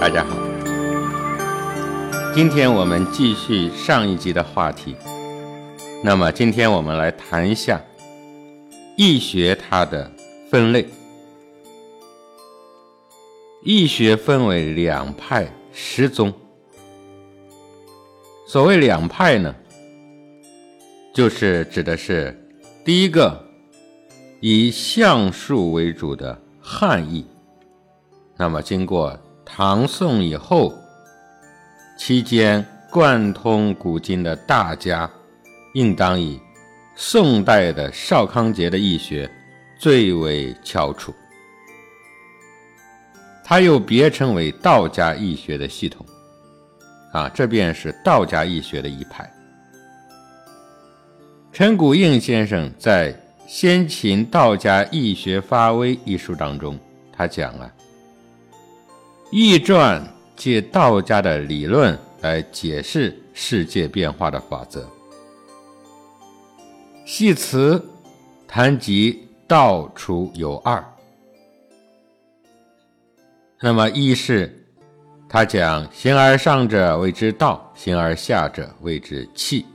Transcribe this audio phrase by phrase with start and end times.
[0.00, 0.36] 大家好。
[2.32, 4.94] 今天我们继续上一集的话题。
[6.04, 7.82] 那么，今天我们来谈一下
[8.96, 10.08] 易学它的
[10.48, 10.86] 分类。
[13.64, 16.32] 易学分为两派十宗。
[18.46, 19.52] 所谓两派呢，
[21.12, 22.32] 就是指的是
[22.84, 23.44] 第一个
[24.38, 27.26] 以相术为主的汉易。
[28.36, 29.18] 那么，经过
[29.50, 30.72] 唐宋以后，
[31.96, 35.10] 期间贯通古今的大家，
[35.74, 36.38] 应当以
[36.94, 39.28] 宋代的邵康节的易学
[39.80, 41.12] 最为翘楚。
[43.42, 46.06] 他又别称为道家易学的系统，
[47.12, 49.28] 啊，这便是道家易学的一派。
[51.52, 53.12] 陈谷应先生在
[53.46, 56.78] 《先秦道家易学发微》一书当中，
[57.10, 57.72] 他讲了。
[59.30, 60.02] 易传
[60.34, 64.88] 借道家的理论来解释世界变化的法则。
[67.04, 67.84] 系辞
[68.46, 70.82] 谈及道出有二，
[73.60, 74.66] 那么一是
[75.28, 79.66] 他讲形而上者谓之道，形而下者谓之气。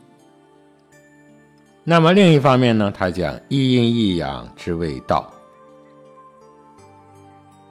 [1.83, 5.31] 那么另一方面呢，他讲一阴一阳之谓道。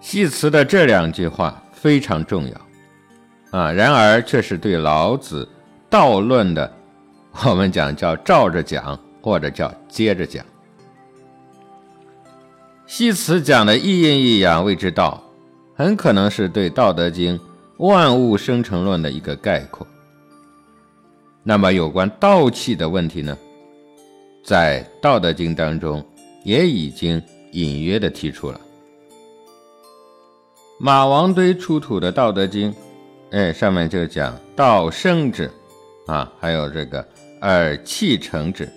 [0.00, 1.61] 系辞的这两句话。
[1.82, 3.72] 非常重要，啊！
[3.72, 5.48] 然而这是对老子
[5.90, 6.72] 道论的，
[7.44, 10.46] 我们讲叫照着讲，或者叫接着讲。
[12.86, 15.20] 西辞讲的一阴一阳谓之道，
[15.74, 17.36] 很可能是对《道德经》
[17.78, 19.84] 万物生成论的一个概括。
[21.42, 23.36] 那么有关道气的问题呢，
[24.44, 26.04] 在《道德经》当中
[26.44, 27.20] 也已经
[27.50, 28.60] 隐约的提出了。
[30.84, 32.72] 马王堆出土的《道德经》，
[33.30, 35.48] 哎，上面就讲道生之，
[36.08, 37.06] 啊，还有这个
[37.40, 38.68] 而气成之。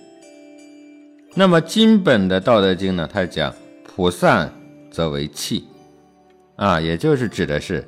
[1.33, 3.51] 那么金本的《道德经》呢，它讲
[3.83, 4.53] 普散
[4.91, 5.67] 则为气，
[6.57, 7.83] 啊，也就是指的是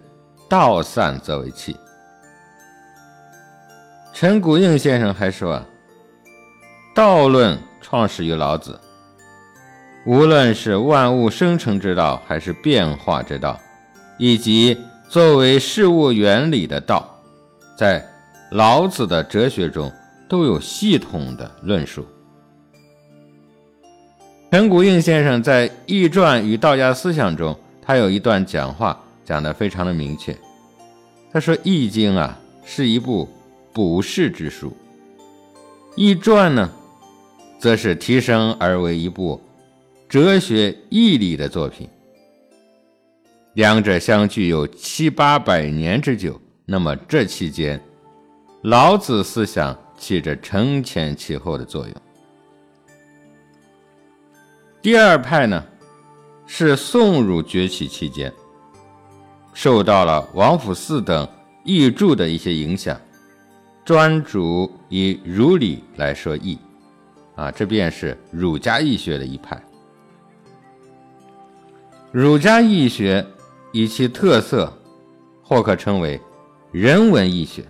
[0.50, 1.78] 道散则为气。
[4.16, 5.66] 陈谷应先生还说啊，
[6.96, 8.80] 道论创始于老子，
[10.08, 13.60] 无论是万物生成之道，还是变化之道。
[14.18, 14.78] 以及
[15.10, 17.22] 作为事物原理的道，
[17.78, 18.06] 在
[18.52, 19.92] 老子的哲学中
[20.28, 22.06] 都有系统的论述。
[24.52, 30.36] 陈谷应先生在《易传与道家思想》中，他有一段讲话讲得非常的明确。
[31.32, 33.30] 他说，《易经》啊是一部
[33.74, 34.70] 补世之书，
[35.96, 36.72] 《易传》呢，
[37.60, 39.40] 则是提升而为一部
[40.08, 41.88] 哲学义理的作品。
[43.57, 47.81] 两者相距有七八百年之久，那么这期间，
[48.62, 51.95] 老子思想起着承前启后的作用。
[54.79, 55.66] 第二派呢，
[56.45, 58.31] 是宋儒崛起期间，
[59.56, 61.28] 受到了王府四等
[61.63, 62.95] 译著的一些影响，
[63.84, 66.59] 专主以儒理来说易，
[67.35, 69.59] 啊，这便是儒家易学的一派。
[72.12, 73.25] 儒家易学。
[73.78, 74.74] 以其特色，
[75.44, 76.20] 或可称为
[76.72, 77.64] 人文易学。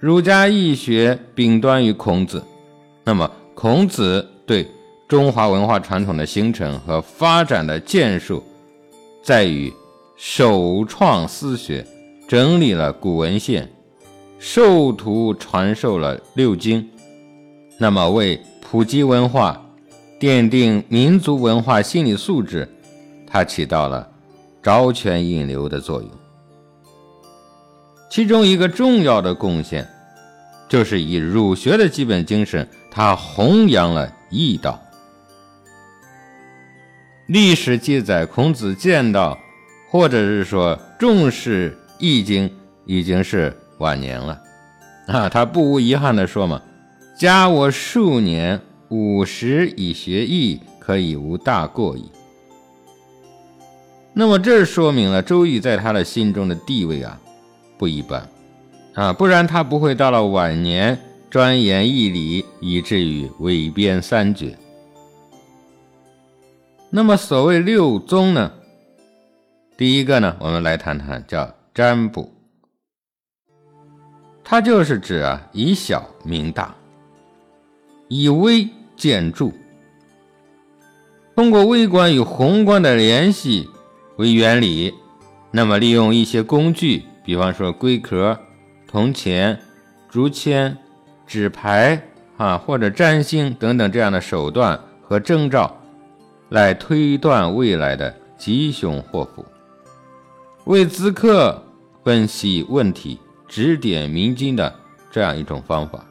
[0.00, 2.42] 儒家易学秉端于孔子，
[3.04, 4.66] 那么孔子对
[5.06, 8.42] 中华文化传统的形成和发展的建树，
[9.22, 9.70] 在于
[10.16, 11.86] 首创私学，
[12.26, 13.70] 整理了古文献，
[14.38, 16.88] 授徒传授了六经，
[17.78, 19.62] 那么为普及文化，
[20.18, 22.66] 奠定民族文化心理素质。
[23.32, 24.06] 它起到了
[24.62, 26.10] 招权引流的作用，
[28.10, 29.88] 其中一个重要的贡献，
[30.68, 34.78] 就是以儒学的基本精神，它弘扬了易道。
[37.26, 39.38] 历史记载，孔子见到，
[39.90, 42.46] 或者是说重视《易经》，
[42.84, 44.38] 已经是晚年了，
[45.06, 46.60] 啊，他不无遗憾地说嘛
[47.16, 52.12] ：“加我数年，五十以学易，可以无大过矣。”
[54.14, 57.18] 那么这说明了周易在他的心中的地位啊
[57.78, 58.28] 不一般
[58.94, 60.98] 啊，不然他不会到了晚年
[61.30, 64.58] 钻研易理，以至于伪编三绝。
[66.90, 68.52] 那么所谓六宗呢？
[69.78, 72.30] 第一个呢，我们来谈谈叫占卜，
[74.44, 76.74] 它就是指啊以小明大，
[78.08, 79.50] 以微见著，
[81.34, 83.70] 通过微观与宏观的联系。
[84.22, 84.94] 为原理，
[85.50, 88.38] 那么利用一些工具，比方说龟壳、
[88.86, 89.58] 铜钱、
[90.08, 90.78] 竹签、
[91.26, 92.00] 纸牌
[92.36, 95.76] 啊，或者占星等等这样的手段和征兆，
[96.50, 99.44] 来推断未来的吉凶祸福，
[100.66, 101.60] 为咨客
[102.04, 103.18] 分析问题、
[103.48, 104.72] 指点迷津的
[105.10, 105.98] 这样一种方法。《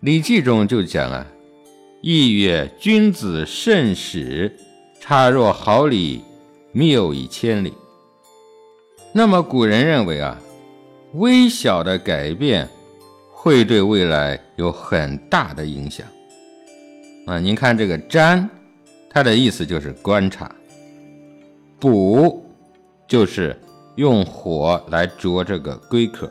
[0.00, 1.26] 礼记》中就讲啊。
[2.02, 4.56] 意曰：“君子慎始，
[5.00, 6.22] 差若毫厘，
[6.72, 7.72] 谬以千里。”
[9.12, 10.38] 那么古人认为啊，
[11.14, 12.68] 微小的改变
[13.32, 16.06] 会对未来有很大的影响
[17.26, 17.38] 啊。
[17.38, 18.48] 您看这个“占”，
[19.10, 20.46] 它的意思就是观察
[21.80, 22.44] ；“卜”
[23.08, 23.58] 就是
[23.94, 26.30] 用火来灼这个龟壳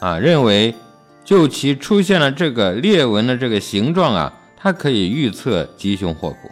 [0.00, 0.74] 啊，认为。
[1.22, 6.50] 就其出现了这个裂纹的这个形状啊，它可以预测吉凶祸福。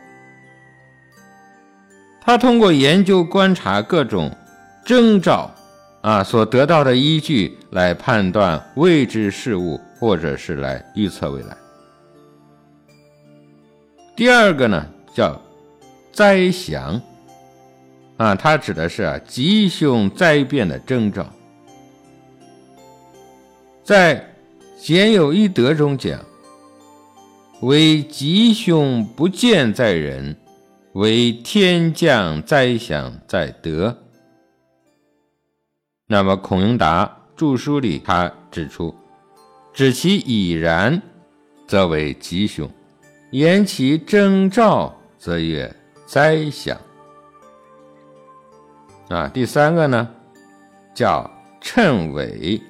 [2.29, 4.31] 他通过研究观察各种
[4.85, 5.51] 征兆
[6.03, 11.57] 啊，所得到的依据来判断未知事物，或者是来预测未来。
[14.15, 15.41] 第二个呢，叫
[16.13, 17.01] 灾祥
[18.19, 21.25] 啊，它指的是啊吉凶灾变的征兆，
[23.83, 24.23] 在。
[24.81, 26.21] 简有一德中讲
[27.63, 30.37] ：“为吉凶不见在人，
[30.99, 33.97] 为天降灾祥在德。”
[36.11, 38.93] 那么孔永达著书里他指出
[39.73, 41.01] ：“指其已然，
[41.69, 42.67] 则为吉凶；
[43.31, 45.73] 言其征兆，则曰
[46.05, 46.77] 灾祥。”
[49.09, 50.09] 啊，第三个呢，
[50.93, 51.31] 叫
[51.63, 52.61] 谶纬。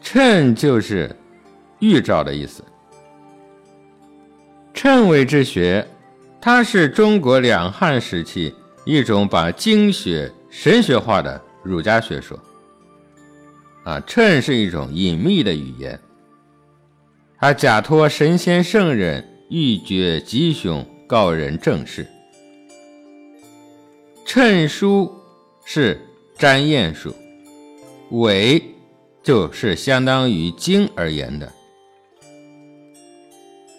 [0.00, 1.14] 谶就是
[1.80, 2.64] 预兆的意思。
[4.72, 5.84] 谶纬之学，
[6.44, 8.52] 它是中国两汉时期
[8.84, 12.36] 一种把经学神学化的儒家学说。
[13.84, 15.98] 啊，谶是一种隐秘的语言，
[17.38, 22.06] 它假托神仙圣人预决吉凶，告人正事。
[24.26, 25.12] 谶书
[25.64, 26.00] 是
[26.36, 27.14] 占验术，
[28.10, 28.60] 纬。
[29.22, 31.46] 就是相当于经而言的，《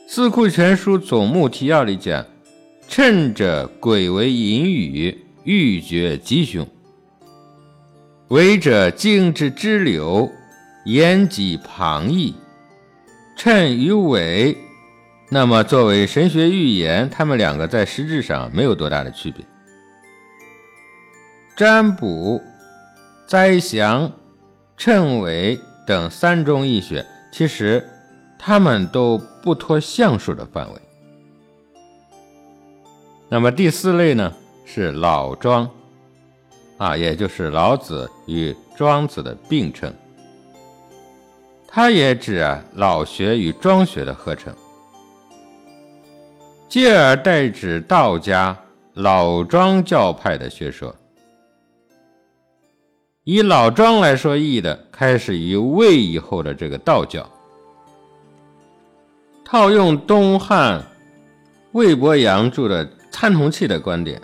[0.07, 2.25] 四库全书总目提要》里讲
[2.95, 6.63] ：“趁者鬼为隐语，欲绝吉凶；
[8.27, 10.31] 为者经之支流，
[10.85, 12.35] 言己旁逸。
[13.35, 14.55] 趁与伪，
[15.31, 19.43] 那么作为神学预言，他们两个在实质上没有多大的区别。
[21.57, 22.39] 占卜、
[23.27, 24.11] 灾祥。”
[24.77, 27.83] 谶纬等三中易学，其实
[28.37, 30.81] 他们都不脱相术的范围。
[33.33, 34.31] 那么第四类呢，
[34.63, 35.67] 是老庄，
[36.77, 39.91] 啊，也就是老子与庄子的并称。
[41.67, 44.53] 它也指啊老学与庄学的合成，
[46.69, 48.55] 继而代指道家
[48.93, 50.95] 老庄教派的学说。
[53.23, 57.27] 以老庄来说易的，开始于魏以后的这个道教。
[59.43, 60.83] 套用东汉
[61.71, 64.19] 魏伯阳著的《参同契》的观点，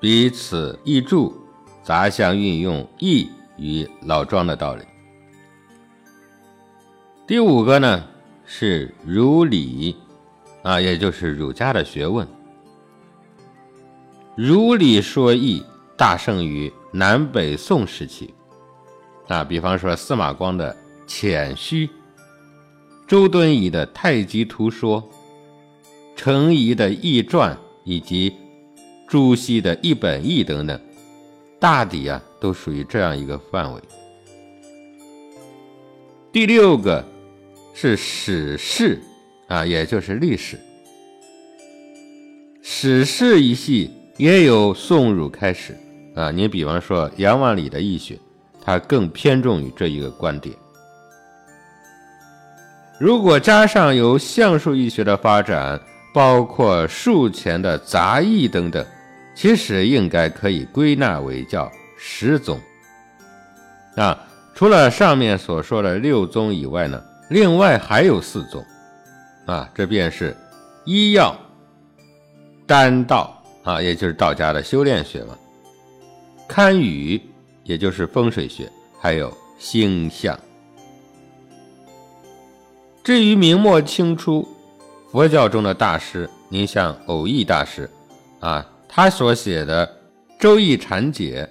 [0.00, 1.34] 彼此译注，
[1.82, 4.84] 杂项运用易与老庄的道理。
[7.26, 8.04] 第五个呢
[8.46, 9.96] 是儒理，
[10.62, 12.24] 啊，也就是儒家的学问。
[14.36, 15.60] 儒理说易。
[15.96, 18.34] 大盛于南北宋时期，
[19.28, 20.74] 啊，比方说司马光的
[21.06, 21.86] 《浅虚》，
[23.06, 25.00] 周敦颐的《太极图说》，
[26.16, 28.34] 程颐的《易传》，以及
[29.06, 30.80] 朱熹的《一本义》等等，
[31.60, 33.80] 大抵啊都属于这样一个范围。
[36.32, 37.04] 第六个
[37.72, 39.00] 是史事，
[39.46, 40.58] 啊，也就是历史。
[42.60, 45.76] 史事一系也有宋儒开始。
[46.16, 48.18] 啊，你比方说杨万里的易学，
[48.64, 50.54] 他更偏重于这一个观点。
[53.00, 55.80] 如果加上由相术易学的发展，
[56.14, 58.86] 包括术前的杂役等等，
[59.34, 61.68] 其实应该可以归纳为叫
[61.98, 62.56] 十宗。
[63.96, 64.16] 啊，
[64.54, 68.64] 除了上面所说的六宗以外呢，另外还有四宗。
[69.44, 70.34] 啊，这便是
[70.84, 71.36] 医药、
[72.64, 75.36] 丹道啊，也就是道家的修炼学嘛。
[76.46, 77.20] 堪舆，
[77.64, 80.38] 也就是风水学，还有星象。
[83.02, 84.48] 至于明末清初
[85.14, 87.88] 佛教中的大师，您像偶益大师，
[88.40, 89.86] 啊，他所写的
[90.40, 91.48] 《周易阐解》，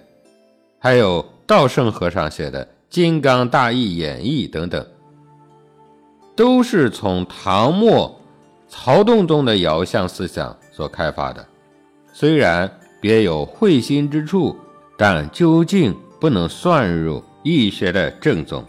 [0.80, 4.86] 还有道圣和尚写的《金刚大义演义》等等，
[6.36, 8.20] 都是从唐末
[8.68, 11.48] 曹洞宗的爻象思想所开发的。
[12.12, 14.54] 虽然别有会心之处，
[14.98, 18.62] 但究竟不能算入易学的正宗。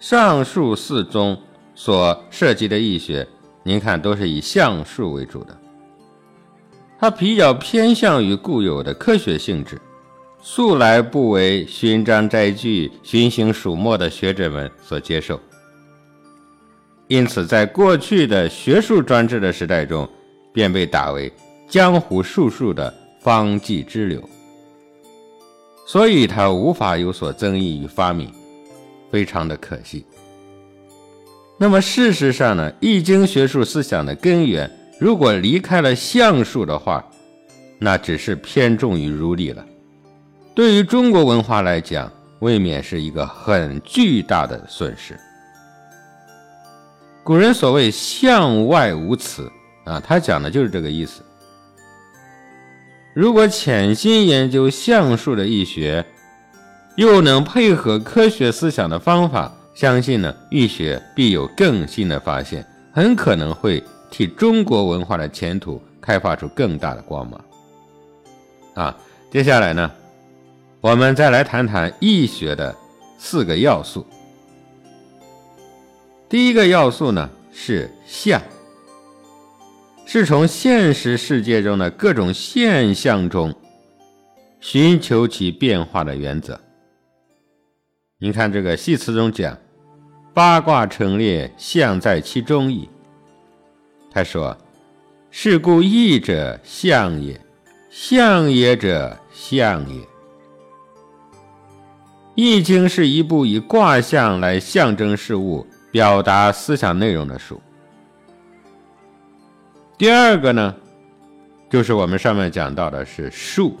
[0.00, 1.38] 上述四宗
[1.76, 3.24] 所涉及的易学，
[3.62, 5.56] 您看都是以象数为主的。
[6.98, 9.78] 它比较偏向于固有的科学性质，
[10.40, 15.38] 素来不为寻章摘句、寻形属墨的学者们所接受。
[17.08, 20.08] 因此，在过去的学术专制的时代中，
[20.54, 21.30] 便被打为
[21.68, 24.20] 江湖术数的方剂支流，
[25.86, 28.32] 所以它无法有所增益与发明，
[29.10, 30.06] 非常的可惜。
[31.58, 34.70] 那么，事实上呢，《易经》学术思想的根源。
[34.98, 37.04] 如果离开了相术的话，
[37.78, 39.64] 那只是偏重于儒理了。
[40.54, 42.10] 对于中国文化来讲，
[42.40, 45.18] 未免是一个很巨大的损失。
[47.22, 49.50] 古人所谓“相外无此”，
[49.84, 51.22] 啊，他讲的就是这个意思。
[53.14, 56.04] 如果潜心研究相术的易学，
[56.96, 63.80] 又能配合科学思想的方法，相信呢，易学必有更新的发现，很可能会。
[64.08, 67.44] 替中国文化的前途开发出更大的光芒。
[68.74, 68.96] 啊，
[69.30, 69.90] 接下来呢，
[70.80, 72.74] 我们再来谈谈易学的
[73.18, 74.06] 四个要素。
[76.28, 78.40] 第一个要素呢是象，
[80.06, 83.52] 是从现实世界中的各种现象中
[84.60, 86.58] 寻求其变化的原则。
[88.18, 89.58] 你看这个系辞中讲
[90.36, 92.86] ：“八卦成列，象在其中矣。”
[94.12, 94.54] 他说
[95.32, 97.40] ：“是故易者象也，
[97.90, 99.98] 象也者象也。
[102.34, 107.58] 易经是一部以卦象来象征事物、表达思想内容的书。
[109.96, 110.74] 第二个呢，
[111.70, 113.74] 就是我们上面讲到的是数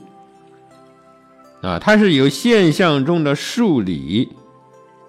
[1.60, 4.34] 啊，它是由现象中的数理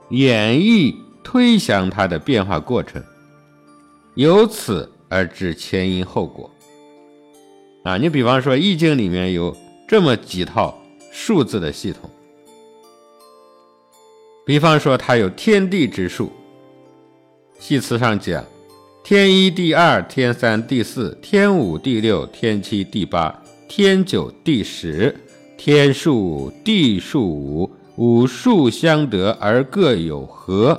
[0.10, 0.94] 演绎
[1.30, 3.04] 推想它的变化过程，
[4.16, 6.52] 由此。”而知前因后果
[7.84, 7.96] 啊！
[7.98, 9.56] 你比方说，《易经》里面有
[9.88, 10.78] 这么几套
[11.14, 12.10] 数字的系统，
[14.46, 16.30] 比方说，它有天地之数，
[17.58, 18.44] 系辞上讲：
[19.02, 23.34] 天一、地二、天三、地四、天五、地六、天七、地八、
[23.70, 25.16] 天九、地十，
[25.56, 30.78] 天数、地数五，五数相得而各有合，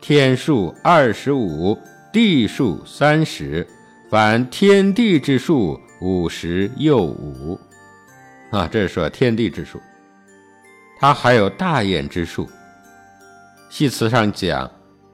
[0.00, 1.78] 天数二十五。
[2.10, 3.64] 地数三十，
[4.08, 7.56] 凡天地之数五十又五，
[8.50, 9.78] 啊，这是说天地之数。
[10.98, 12.48] 它还有大眼之数，
[13.68, 14.68] 系辞上讲，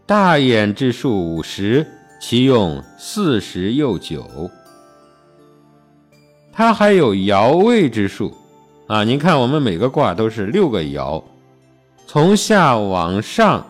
[0.07, 1.85] 大眼之数五十，
[2.21, 4.49] 其用四十又九。
[6.53, 8.33] 它还有爻位之数，
[8.87, 11.23] 啊，您看我们每个卦都是六个爻，
[12.07, 13.67] 从下往上，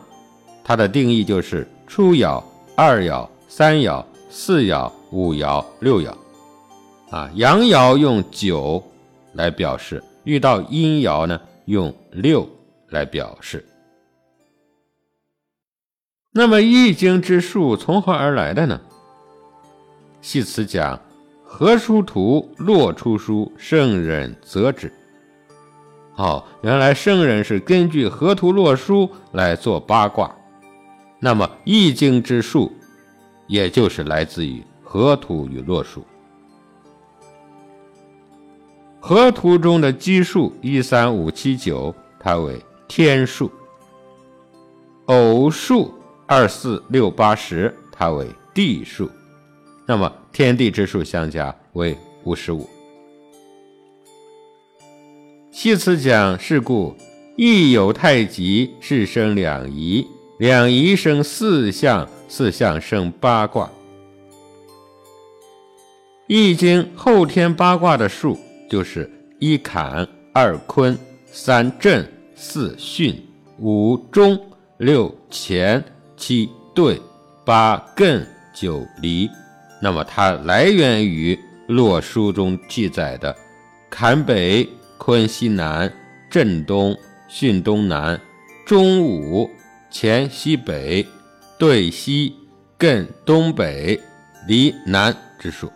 [0.64, 2.42] 它的定义就是初爻。
[2.76, 6.12] 二爻、三爻、四爻、五爻、六爻，
[7.08, 8.82] 啊，阳爻用九
[9.34, 12.48] 来表示，遇到阴爻呢，用六
[12.88, 13.64] 来表示。
[16.32, 18.80] 那么《易经》之数从何而来的呢？
[20.20, 20.98] 系辞讲：
[21.44, 24.92] 河出图，洛出书，圣人择之。
[26.16, 30.34] 哦，原来圣人是根据河图洛书来做八卦。
[31.24, 32.70] 那么《易经》之数，
[33.46, 36.04] 也就是来自于河图与洛书。
[39.00, 43.50] 河图中的奇数一三五七九，它为天数；
[45.06, 45.94] 偶数
[46.26, 49.10] 二四六八十，它为地数。
[49.86, 52.68] 那么天地之数相加为五十五。
[55.50, 56.94] 系辞讲：是故
[57.38, 60.06] 易有太极，是生两仪。
[60.38, 63.70] 两仪生四象，四象生八卦。
[66.26, 68.36] 易经后天八卦的数
[68.68, 73.14] 就是一坎、二坤、三震、四巽、
[73.60, 74.36] 五中、
[74.78, 75.84] 六乾、
[76.16, 77.00] 七兑、
[77.44, 78.20] 八艮、
[78.52, 79.30] 九离。
[79.80, 81.38] 那么它来源于
[81.68, 83.32] 洛书中记载的
[83.88, 85.92] 坎北、坤西南、
[86.28, 86.96] 震东、
[87.30, 88.20] 巽东南、
[88.66, 89.48] 中午。
[89.96, 91.06] 乾西北，
[91.56, 92.34] 对西，
[92.76, 94.00] 艮东北，
[94.48, 95.70] 离南之数。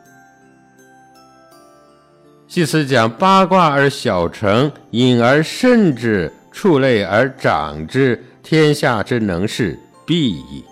[2.48, 10.64] 系辞讲八卦而小成，隐而甚之，触类而长之，天下之能事，必矣。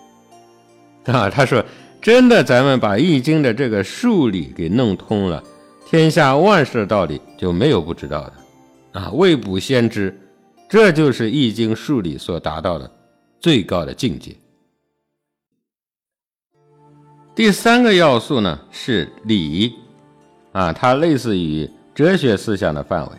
[1.06, 1.64] 啊，他说，
[2.02, 5.40] 真的，咱们把《易经》的这个数理给弄通了，
[5.88, 9.00] 天下万事的道理就没有不知道的。
[9.00, 10.18] 啊，未卜先知，
[10.68, 12.90] 这就是《易经》数理所达到的
[13.46, 14.34] 最高的境界。
[17.32, 19.72] 第三个要素呢是理，
[20.50, 23.12] 啊，它类似于哲学思想的范围，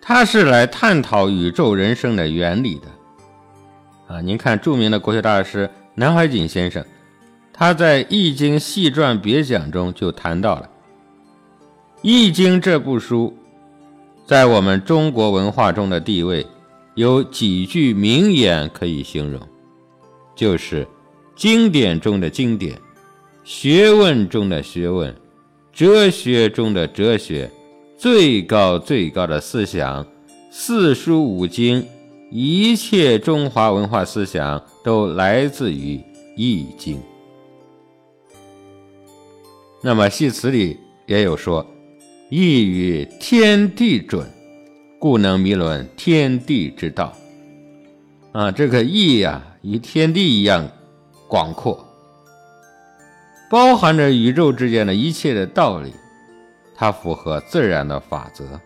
[0.00, 4.14] 它是来探讨宇宙人生的原理的。
[4.14, 6.84] 啊，您看著名的国学大师南怀瑾先生，
[7.52, 10.62] 他在《易经细传别讲》中就谈到了
[12.02, 13.36] 《易经》这部书。
[14.24, 16.46] 在我们中国文化中的地位，
[16.98, 19.40] 有几句名言可以形容，
[20.34, 20.84] 就是
[21.36, 22.76] 经典中的经典，
[23.44, 25.14] 学问中的学问，
[25.72, 27.48] 哲学中的哲学，
[27.96, 30.04] 最高最高的思想，
[30.50, 31.86] 四书五经，
[32.32, 35.96] 一切中华文化思想都来自于
[36.36, 36.96] 《易经》。
[39.84, 40.76] 那么戏词里
[41.06, 41.64] 也有说。
[42.28, 44.28] 易于天地准，
[44.98, 47.16] 故能迷论天地之道。
[48.32, 50.68] 啊，这个易呀，与天地一样
[51.26, 51.86] 广阔，
[53.50, 55.92] 包含着宇宙之间的一切的道理，
[56.74, 58.60] 它符合自然的法则。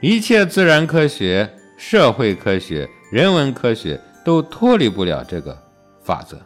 [0.00, 5.58] 一切自然科学、社会科学、人文科学都脱离不了这个
[6.02, 6.38] 法则。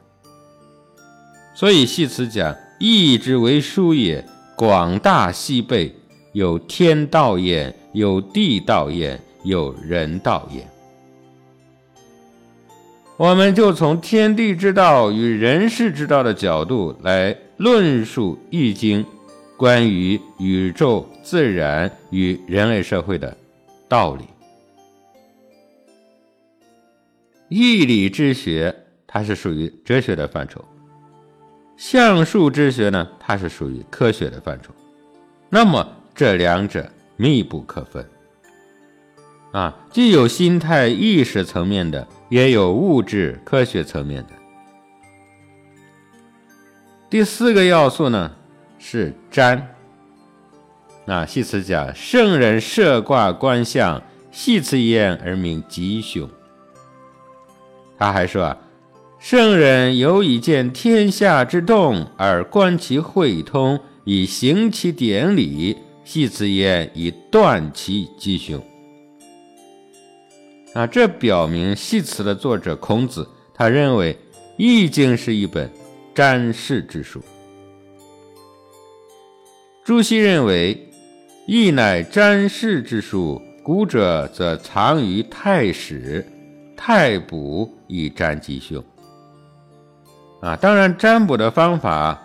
[1.54, 4.24] 所以系辞讲：“易之为书也。”
[4.56, 5.94] 广大西北，
[6.38, 10.64] 有天道焉，有地道焉，有人道焉。
[13.16, 19.03] 我们就从天地之道与人世之道的角度来论述《易经》
[19.57, 23.37] 关于宇宙、自然与人类社会的
[23.88, 24.24] 道理。
[27.48, 28.72] 义理之学，
[29.09, 30.64] 它是属于哲学的范畴。
[31.77, 34.72] 相术之学呢，它是属于科学的范畴，
[35.51, 35.85] 那么
[36.18, 38.04] 这两者密不可分
[39.52, 44.31] 啊，既有心态意识层面的，也有物质科学层面的。
[47.09, 48.33] 第四个要素呢
[48.81, 49.76] 是占，
[51.07, 54.02] 啊，系辞讲圣人设卦观象，
[54.33, 56.28] 系辞焉而名吉凶。
[57.96, 58.59] 他还说啊。
[59.20, 65.76] 圣人有以见天下之动，而观其会通，以行其典礼，
[66.09, 68.59] 系辞焉以断其吉凶。
[70.73, 74.14] 啊，这表明系辞的作者孔子，他认为
[74.57, 75.71] 《易经》是一本
[76.14, 77.21] 占筮之书。
[79.85, 80.75] 朱熹认为，
[81.47, 86.27] 《易》乃占筮之书，古者则藏于太史、
[86.75, 88.83] 太卜以占吉凶。
[90.40, 92.18] 啊，当然，占卜的方法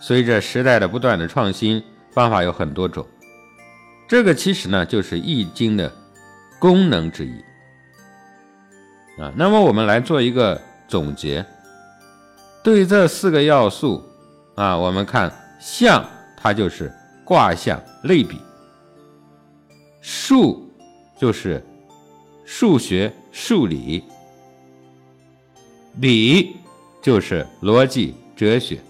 [0.00, 3.06] 随着时代的不断的创新，方法有很多种。
[4.08, 5.92] 这个其实呢，就是《易经》的
[6.58, 7.32] 功能之一。
[9.20, 11.44] 啊，那么我们来做一个总结。
[12.62, 14.02] 对这四个要素，
[14.54, 16.92] 啊，我们看象，它就是
[17.24, 18.36] 卦象类比；
[20.00, 20.70] 数
[21.18, 21.64] 就是
[22.44, 24.02] 数学数理；
[26.00, 26.56] 理。
[27.02, 28.80] 就是逻辑哲学，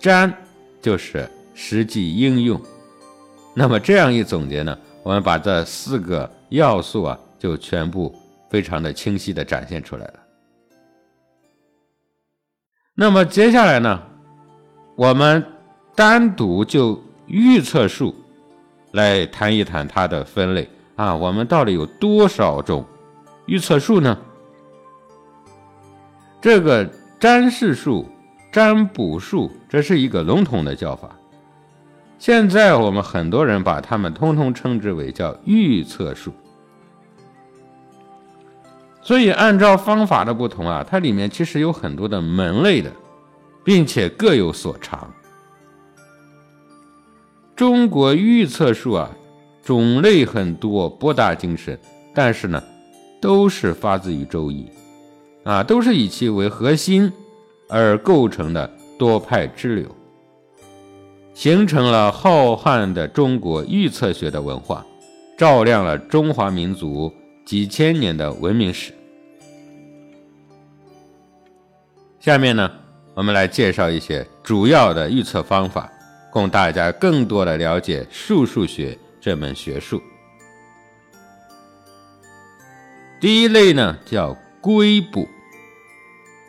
[0.00, 0.36] 占
[0.80, 2.60] 就是实际应用。
[3.54, 8.14] 那么这样一总结呢，我们把这四个要素啊，就全部
[8.48, 10.14] 非常的清晰的展现出来了。
[12.94, 14.02] 那么接下来呢，
[14.96, 15.44] 我们
[15.94, 18.14] 单独就预测数
[18.92, 22.84] 来谈一谈它的分类啊，我们到底有多少种
[23.46, 24.16] 预测数呢？
[26.40, 26.88] 这个
[27.20, 28.06] 占筮术、
[28.50, 31.14] 占卜术，这是一个笼统的叫法。
[32.22, 36.32] 现在我们很多人把它们通通称之为叫预测术。
[39.02, 42.92] 所以按照方法的不同啊，它里面其实有很多的门类的，
[43.64, 45.12] 并且各有所长。
[47.56, 49.10] 中国预测术啊，
[49.64, 51.76] 种类很多，博大精深，
[52.14, 52.62] 但是呢，
[53.20, 54.70] 都是发自于《周易》。
[55.50, 57.12] 啊，都是以其为核心
[57.68, 59.88] 而构成的多派支流，
[61.34, 64.84] 形成了浩瀚的中国预测学的文化，
[65.36, 67.12] 照亮了中华民族
[67.44, 68.92] 几千年的文明史。
[72.20, 72.70] 下面呢，
[73.14, 75.90] 我们来介绍一些主要的预测方法，
[76.30, 80.00] 供大家更多的了解术数学这门学术。
[83.20, 85.28] 第一类呢叫龟卜，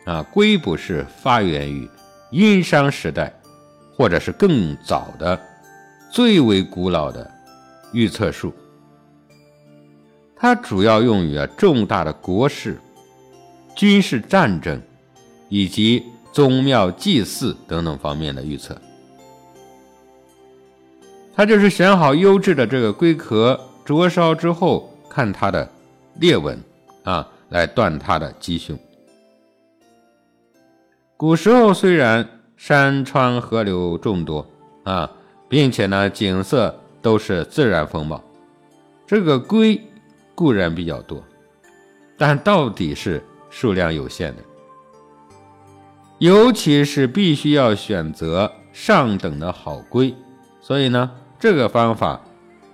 [0.04, 1.88] 啊，龟卜是发源于
[2.30, 3.32] 殷商时代，
[3.96, 5.40] 或者是更早的、
[6.10, 7.30] 最为古老的
[7.92, 8.52] 预测术。
[10.36, 12.78] 它主要用于啊重大的国事、
[13.74, 14.80] 军事战争
[15.48, 18.76] 以及宗庙祭祀等等方面的预测。
[21.34, 25.68] 它就是选好优质的这个龟壳，灼烧之后看它的
[26.20, 26.60] 裂纹
[27.04, 28.78] 啊，来断它的吉凶。
[31.16, 34.46] 古时候虽然山川河流众多
[34.84, 35.10] 啊，
[35.48, 38.22] 并且呢景色都是自然风貌，
[39.06, 39.80] 这个龟。
[40.36, 41.22] 固然比较多，
[42.18, 44.42] 但到底是数量有限的，
[46.18, 50.12] 尤其是必须要选择上等的好龟，
[50.60, 52.20] 所以呢，这个方法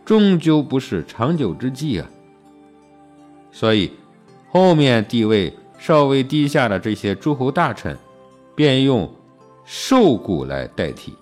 [0.06, 2.08] 终究不是长久之计啊。
[3.52, 3.92] 所以
[4.48, 7.94] 后面地位稍微低下的这些诸侯大臣，
[8.54, 9.14] 便用
[9.72, 11.14] 兽骨来代替，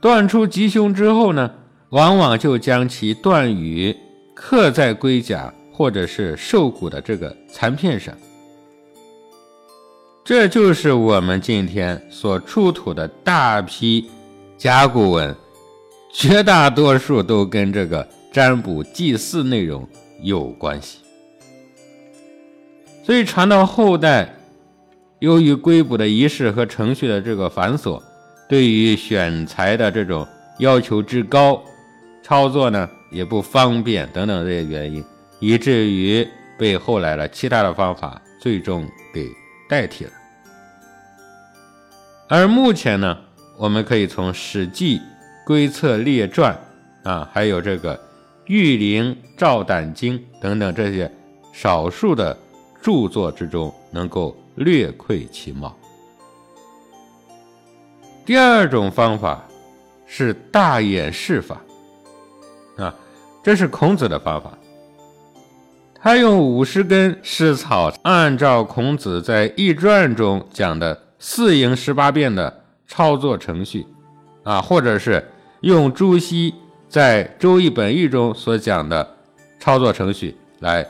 [0.00, 1.50] 断出吉凶之后呢？
[1.88, 3.96] 往往就将其断语
[4.32, 8.16] 刻在龟甲或者是兽骨的这个残片上，
[10.24, 14.08] 这就是我们今天所出土的大批
[14.56, 15.34] 甲骨文，
[16.12, 19.84] 绝大多数都跟这个占卜祭祀内容
[20.22, 20.98] 有关系。
[23.02, 24.35] 所以传到后代，
[25.26, 28.00] 由于龟卜的仪式和程序的这个繁琐，
[28.48, 30.24] 对于选材的这种
[30.60, 31.60] 要求之高。
[32.22, 35.04] 操作呢也不方便等等这些原因，
[35.40, 36.24] 以至于
[36.56, 39.28] 被后来的其他的方法最终给
[39.68, 40.10] 代替了。
[42.28, 43.18] 而目前呢，
[43.58, 44.98] 我们可以从《史记·
[45.44, 46.56] 龟策列传》
[47.08, 47.96] 啊，还有这个
[48.46, 51.10] 《玉林照胆经》等等这些
[51.52, 52.36] 少数的
[52.80, 55.76] 著作之中，能够略窥其貌。
[58.24, 59.44] 第二种方法
[60.06, 61.60] 是大演示法。
[62.76, 62.94] 啊，
[63.42, 64.50] 这是孔子的方法。
[65.94, 73.86] 他用五十根湿草，按照孔子在《易传》中讲的四营十八变的操作程序，
[74.44, 75.24] 啊，或者是
[75.62, 76.54] 用朱熹
[76.88, 79.16] 在《周易本义》中所讲的
[79.58, 80.86] 操作程序来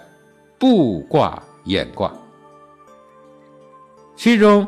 [0.58, 2.12] 布卦演卦。
[4.16, 4.66] 其中，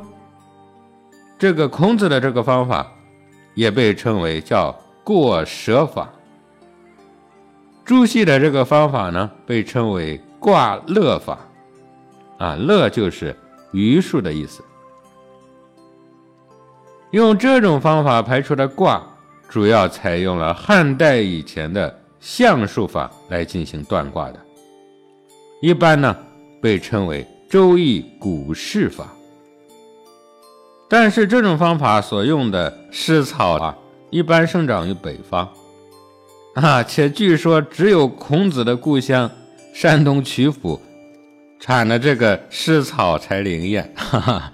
[1.39, 2.87] 这个孔子的这个方法
[3.55, 4.71] 也被称为叫
[5.03, 6.09] 过舍法。
[7.83, 11.39] 朱熹的这个方法呢，被称为卦乐法，
[12.37, 13.35] 啊，乐就是
[13.73, 14.63] 余数的意思。
[17.13, 19.03] 用这种方法排出的卦，
[19.49, 24.39] 主要采用了汉代以前的象数法来进行断卦的，
[25.63, 26.15] 一般呢
[26.61, 29.09] 被称为周易古式法。
[30.89, 33.77] 但是这种方法所用的湿草啊，
[34.11, 35.49] 一般生长于北方。
[36.55, 39.31] 啊，且据说只有孔子的故乡
[39.75, 40.81] 山东曲阜
[41.61, 43.93] 产的这个湿草才灵验。
[43.95, 44.53] 哈哈。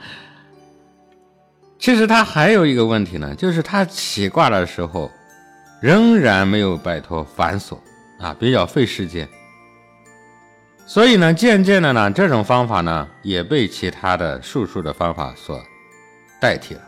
[1.79, 5.11] 其实他还有一个问题呢，就是他起卦的时候
[5.81, 7.79] 仍然没有摆脱繁琐
[8.19, 9.29] 啊，比较费时间。
[10.87, 15.59] 所以呢，渐渐的呢，这种方法呢也被其他的术数的方法所
[16.45, 16.81] 代替了。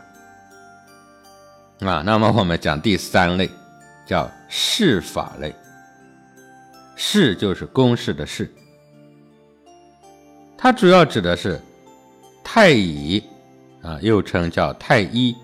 [1.89, 3.49] 啊，那么我们讲第三类。
[4.05, 5.53] 叫事法类，
[6.95, 8.49] 事就是公式的事，
[10.57, 11.59] 它主要指的是
[12.41, 13.21] 太乙
[13.81, 15.35] 啊，又称叫太一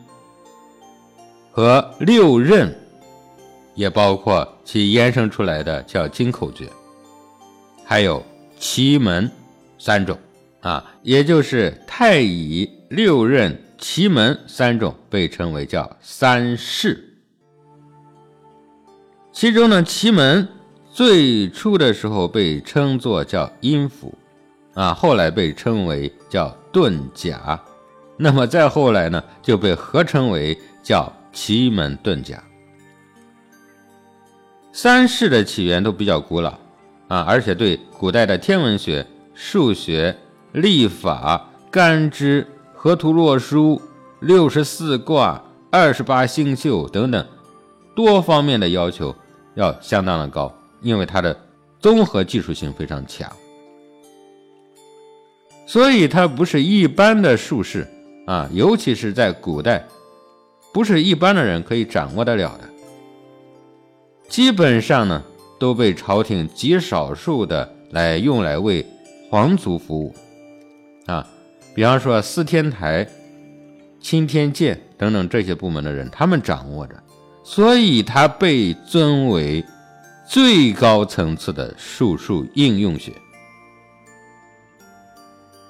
[1.52, 2.74] 和六壬，
[3.76, 6.70] 也包括其衍生出来的叫金口诀，
[7.84, 8.24] 还有
[8.58, 9.30] 奇门
[9.78, 10.18] 三种
[10.62, 17.04] 啊，也就是太乙、六壬、奇门三种，被称为叫三式。
[19.34, 20.48] 其中呢，奇门
[20.90, 24.18] 最初的时候被称作叫阴符，
[24.74, 27.62] 啊，后来被称为叫遁甲，
[28.16, 32.42] 那么再后来呢，就被合称为叫奇门遁甲。
[34.72, 36.52] 三式的起源都比较古老
[37.10, 40.16] 啊，而且对古代的天文学、数学、
[40.54, 42.48] 历法、干支、
[42.84, 43.82] 河图洛书、
[44.20, 45.42] 六十四卦、
[45.72, 47.26] 二十八星宿等等
[47.96, 49.16] 多方面的要求。
[49.56, 51.34] 要相当的高，因为它的
[51.80, 53.32] 综合技术性非常强，
[55.66, 57.88] 所以它不是一般的术士
[58.28, 59.88] 啊，尤其是在古代，
[60.74, 62.68] 不是一般的人可以掌握得了的。
[64.28, 65.24] 基本上呢，
[65.58, 68.86] 都被朝廷极少数的来用来为
[69.30, 70.14] 皇族服务
[71.06, 71.26] 啊，
[71.76, 73.08] 比方说司天台、
[74.00, 76.96] 钦天监等等这些部门的人，他们掌握着，
[77.44, 79.66] 所以他被尊为
[80.28, 83.12] 最高层次的术数应用学。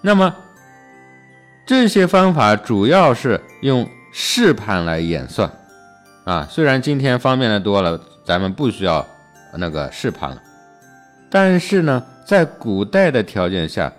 [0.02, 0.36] 那么
[1.66, 5.52] 这些方法主要是用试盘来演算
[6.26, 8.00] 啊，虽然今天方便的多了。
[8.26, 9.06] 咱们不需要
[9.58, 10.42] 那个试盘了，
[11.30, 13.92] 但是呢，在古代的条件下，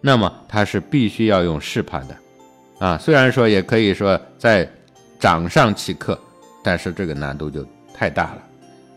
[0.00, 2.16] 那么它是必须要用试盘的
[2.78, 2.98] 啊。
[2.98, 4.68] 虽然说也可以说在
[5.18, 6.18] 掌上起课，
[6.62, 8.42] 但是这个难度就太大了，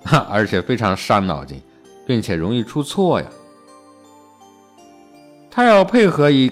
[0.04, 1.62] 哈， 而且非常伤脑筋，
[2.06, 3.28] 并且容易出错呀。
[5.50, 6.52] 它要配合以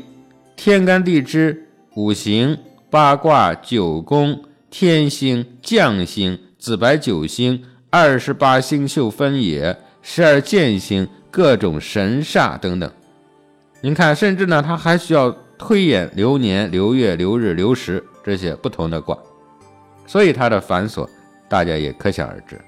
[0.55, 2.57] 天干地支、五行、
[2.89, 7.63] 八卦、九宫、天星、将星、紫白九星。
[7.91, 12.91] 二十八星宿分野，十二剑星，各种神煞等等。
[13.81, 19.17] 您看，甚至呢，它还需要推演流年、流月、流日、流时这些不同的卦，
[20.05, 21.07] 所以它的繁琐，
[21.47, 22.59] 大家也可想而知。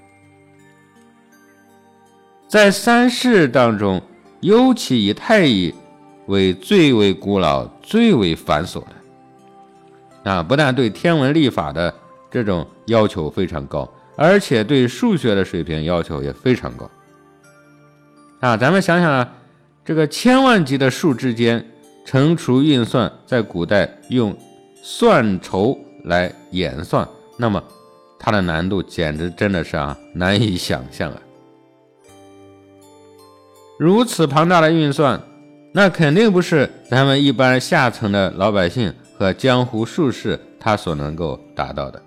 [2.48, 4.02] 在三世当中，
[4.40, 5.74] 尤其以太乙
[6.28, 11.94] 为最为古老、最为繁琐的啊，不但对天文历法的
[12.30, 13.90] 这种要求非常高。
[14.18, 16.88] 而且对数学的水平要求也非常高
[18.42, 18.56] 啊！
[18.56, 19.34] 咱们想想啊，
[19.84, 21.66] 这个千万级的数之间
[22.06, 24.36] 乘除运算，在古代用
[24.82, 27.64] 算筹来演算，那么
[28.20, 31.22] 它的难度简直真的是啊难以想象啊！
[33.80, 35.20] 如此庞大的运算，
[35.74, 42.02] 那肯定不是咱们一般下层的老百姓和江湖术士他所能够达到的。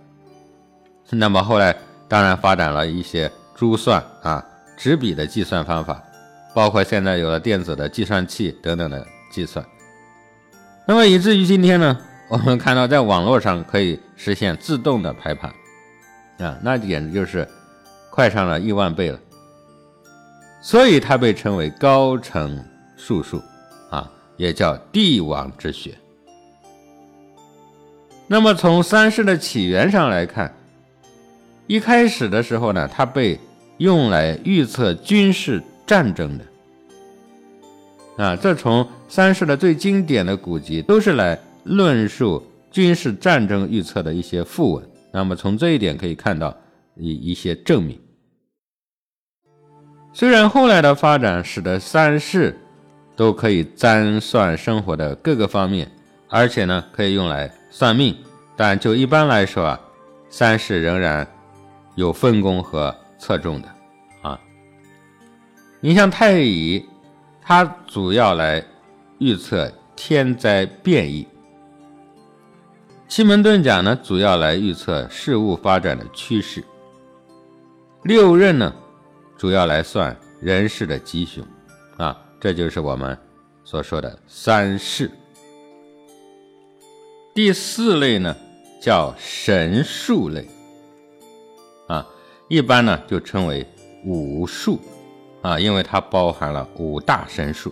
[1.11, 1.77] 那么后来。
[2.07, 4.45] 当然，发展了一些珠算啊、
[4.77, 6.01] 纸笔的计算方法，
[6.55, 9.65] 包括现在有了电子的计算器等等的计算。
[10.87, 11.99] 那么以至于今天呢，
[12.31, 15.53] 我们看到在网络上可以实现自动的排盘
[16.39, 17.47] 啊，那简直就是
[18.11, 19.19] 快上了亿万倍了。
[20.63, 22.65] 所以它被称为高程
[22.97, 23.43] 数数
[23.91, 25.95] 啊，也叫帝王之学。
[28.27, 30.55] 那么从三世的起源上来看。
[31.67, 33.41] 一开始的时候呢，它被
[33.79, 36.45] 用来预测军事战争的
[38.25, 44.89] 啊，这从三世的最经典的古籍都是来论述军事战争预测的一些赋文。
[45.13, 46.57] 那么从这一点可以看到
[46.97, 48.01] 一一些证明。
[50.13, 52.59] 虽然后来的发展使得三世
[53.17, 55.91] 都可以占算生活的各个方面，
[56.29, 58.17] 而且呢可以用来算命，
[58.57, 59.81] 但就一般来说啊，
[60.29, 61.27] 三世仍然。
[61.97, 63.69] 有分工和侧重的，
[65.87, 66.83] 你像太乙，
[67.43, 68.65] 它主要来
[69.19, 71.27] 预测天灾变异；
[73.07, 76.63] 奇门遁甲呢，主要来预测事物发展的趋势；
[78.03, 78.75] 六壬呢，
[79.37, 81.45] 主要来算人事的吉凶
[81.99, 83.15] 啊，这就是我们
[83.63, 85.11] 所说的三世。
[87.35, 88.35] 第四类呢，
[88.81, 90.49] 叫神术类。
[91.89, 92.07] 啊，
[92.49, 93.67] 一般呢就称为
[94.07, 94.81] 五术，
[95.45, 97.71] 啊，因为它包含了五大神术，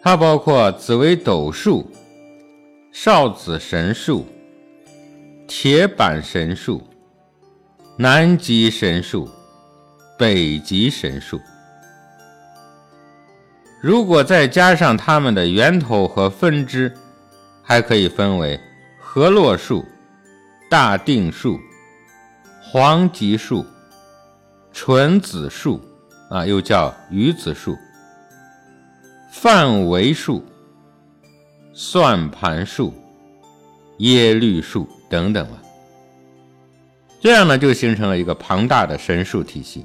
[0.00, 1.84] 它包括紫微斗数、
[2.92, 4.24] 少子神术、
[5.48, 6.80] 铁板神术、
[7.96, 9.28] 南极神术、
[10.16, 11.40] 北极神术。
[13.82, 16.96] 如果再加上它们的源头和分支，
[17.60, 18.58] 还可以分为
[19.00, 19.84] 河洛术。
[20.70, 21.58] 大定数、
[22.60, 23.64] 黄极数、
[24.72, 25.80] 纯子数
[26.30, 27.76] 啊，又叫鱼子数、
[29.30, 30.44] 范围数、
[31.72, 32.92] 算盘数、
[33.98, 35.62] 耶律数等等了。
[37.20, 39.84] 这样呢，就形成了一个庞大的神术体系。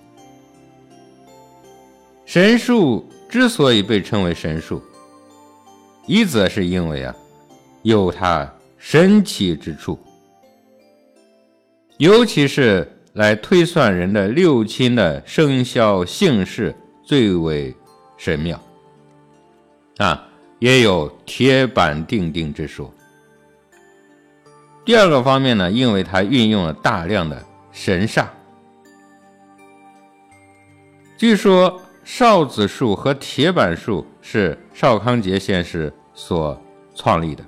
[2.25, 4.81] 神术之所以被称为神术，
[6.07, 7.15] 一则是因为啊，
[7.81, 9.99] 有它神奇之处。
[11.97, 17.75] 尤其是来推算人的六亲的生肖姓氏最为
[18.17, 18.59] 神妙。
[19.97, 22.91] 啊，也有铁板钉钉之说。
[24.83, 28.25] 第二个方面呢，因为它运用了大量的神煞，
[31.15, 36.59] 据说少子术和铁板术是邵康节先生所
[36.95, 37.45] 创立的，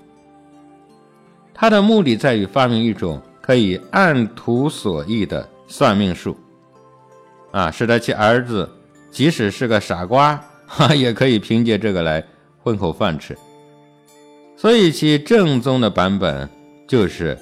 [1.53, 6.37] 他的目的在于发明一种可以按图索骥的算命术，
[7.51, 8.69] 啊，使得其儿子
[9.11, 12.23] 即使是个傻瓜，哈， 也可以凭借这个来
[12.63, 13.37] 混口饭吃。
[14.57, 16.49] 所以其正宗的版本
[16.87, 17.37] 就是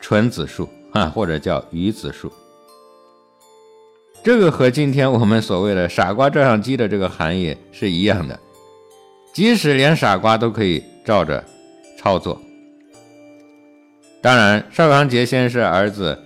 [0.00, 2.32] 纯子术，啊， 或者叫鱼子术。
[4.22, 8.38] 这个和今天我们所谓的傻瓜照相机的这个含义是一样的，
[9.32, 11.44] 即使连傻瓜都可以照着
[11.98, 12.40] 操作。
[14.20, 16.18] 当然，邵康节先生儿子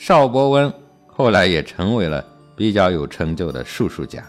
[0.00, 0.72] 邵伯温
[1.06, 2.24] 后来也成为了
[2.56, 4.24] 比较有成就的术数家。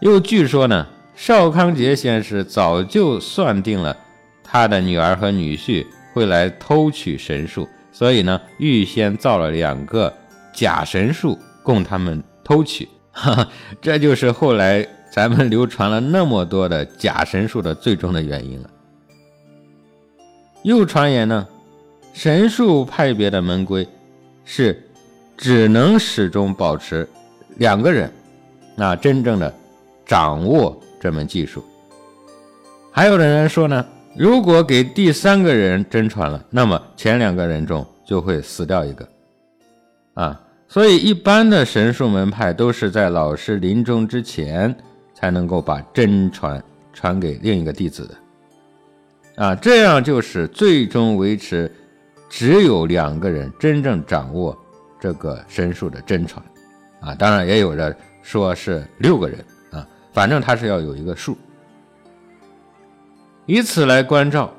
[0.00, 3.96] 又据说呢，邵康节先生早就算定了
[4.42, 10.12] 他的女儿和女婿会来偷取神术，所以呢，预先造了两个。
[10.52, 13.48] 假神术供他们偷取，哈哈，
[13.80, 18.68] 这就是后来咱们流传了那么多的假神术的最终的原因了。
[20.62, 21.48] 又传言呢，
[22.12, 23.86] 神术派别的门规
[24.44, 24.82] 是
[25.36, 27.08] 只能始终保持
[27.56, 28.12] 两个人，
[28.76, 29.52] 那真正的
[30.04, 31.64] 掌握这门技术。
[32.90, 33.84] 还有的人说呢，
[34.16, 39.08] 如果给第三个人真传了，那么前两个人中就会死掉一个。
[40.14, 44.74] 啊，所以一般的神术门派都是在老师临终之前
[45.14, 48.14] 才能够把真传传给另一个弟子的，
[49.42, 51.72] 啊，这样就是最终维持
[52.32, 54.58] 只有两个人真正掌握
[54.98, 56.42] 这个神术的真传，
[56.98, 61.36] 啊，当然也有的说是六个人啊，反正他是要有一个数，
[63.44, 64.50] 以此来关照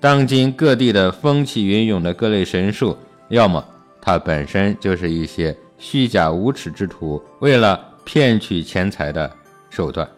[0.00, 2.98] 当今各地的风起云涌的各类神术，
[3.28, 3.64] 要么。
[4.02, 9.30] 它本身就是一些虚假无耻之徒为了骗取钱财的
[9.68, 10.08] 手段，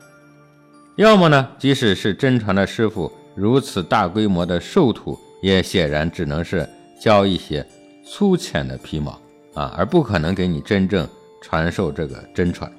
[0.97, 6.67] 要么呢，即使是真传的师傅，如此大规模的授徒，也显然只能是
[6.99, 7.63] 教一些
[8.03, 9.13] 粗浅的皮毛
[9.53, 11.07] 啊，而不可能给你真正
[11.43, 12.73] 传授这个真传。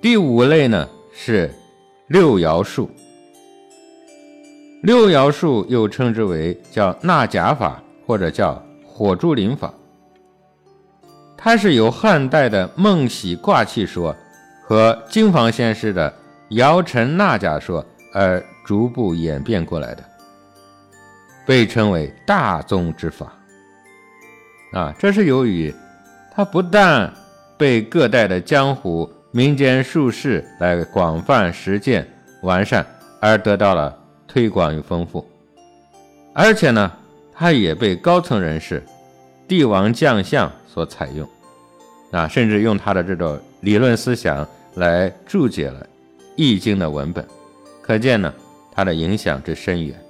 [0.00, 1.48] 第五类呢是
[2.08, 2.90] 六爻术，
[4.82, 7.80] 六爻术又称之为叫纳甲法。
[8.08, 8.54] 或者叫
[8.86, 9.70] 火柱灵法，
[11.36, 14.16] 它是由汉代的孟喜卦气说
[14.64, 16.10] 和经房先师的
[16.52, 20.04] 姚晨纳甲说而逐步演变过来的，
[21.46, 23.32] 被称为大宗之法。
[24.74, 25.74] 啊，这是由于
[26.30, 27.10] 它不但
[27.56, 32.06] 被各代的江湖民间术士来广泛实践
[32.42, 32.84] 完善
[33.22, 35.26] 而得到了推广与丰富，
[36.34, 36.92] 而且呢。
[37.40, 38.84] 它也被高层人士、
[39.46, 41.28] 帝王将相所采用，
[42.10, 45.80] 啊，甚至用他的这种理论思想来注解了
[46.34, 47.24] 《易经》的文本，
[47.80, 48.34] 可见呢，
[48.78, 50.00] 它的影响之深远。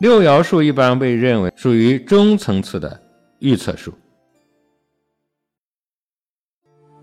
[0.00, 3.00] 六爻术一般被认为属于中层次的
[3.38, 3.94] 预测术，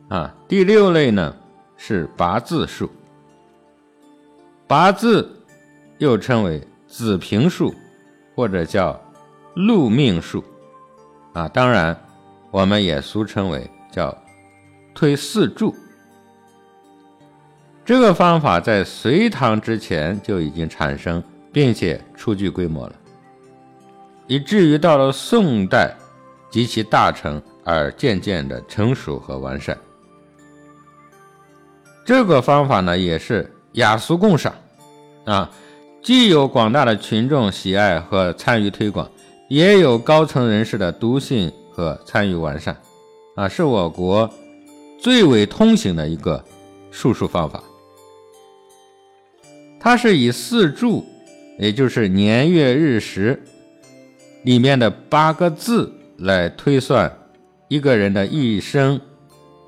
[0.07, 1.35] 啊，第六类呢
[1.77, 2.91] 是八字术，
[4.67, 5.27] 八字
[5.97, 7.73] 又称为子平术。
[8.35, 8.99] 或者叫
[9.55, 10.43] 禄命术，
[11.33, 11.97] 啊，当然
[12.51, 14.15] 我们也俗称为叫
[14.93, 15.73] 推四柱。
[17.85, 22.95] 这个方法在隋唐之前就已经产生，并且初具规模了，
[24.25, 25.95] 以至于到了宋代
[26.49, 29.77] 及其大成而渐渐的成熟和完善。
[32.03, 34.53] 这个方法呢，也是雅俗共赏，
[35.25, 35.49] 啊。
[36.01, 39.09] 既有广大的群众喜爱和参与推广，
[39.49, 42.75] 也有高层人士的笃信和参与完善，
[43.35, 44.27] 啊，是我国
[44.99, 46.43] 最为通行的一个
[46.91, 47.63] 术数方法。
[49.85, 51.05] 它是以四柱，
[51.59, 53.39] 也就是年月日时
[54.41, 57.15] 里面的八个字来推算
[57.67, 58.99] 一个人的一生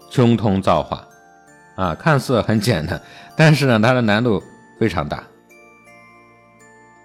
[0.09, 1.07] 穷通造化，
[1.75, 2.99] 啊，看似很简单，
[3.37, 4.41] 但是呢，它的难度
[4.79, 5.23] 非常大。